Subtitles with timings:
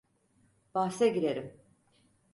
[0.73, 1.53] Bahse girerim.